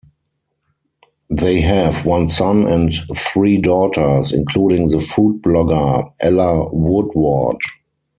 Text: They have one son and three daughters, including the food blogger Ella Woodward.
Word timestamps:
They 1.29 1.59
have 1.61 2.07
one 2.07 2.27
son 2.29 2.65
and 2.65 2.91
three 3.15 3.59
daughters, 3.61 4.33
including 4.33 4.87
the 4.87 4.99
food 4.99 5.43
blogger 5.43 6.09
Ella 6.21 6.73
Woodward. 6.73 7.59